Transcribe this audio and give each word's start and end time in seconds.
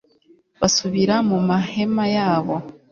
basubira 0.59 1.15
mu 1.29 1.37
mahema 1.49 2.03
yabo 2.15 2.55